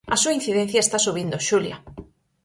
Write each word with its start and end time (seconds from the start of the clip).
A 0.15 0.17
súa 0.21 0.37
incidencia 0.39 0.83
está 0.85 0.97
subindo, 1.05 1.43
Xulia. 1.47 1.77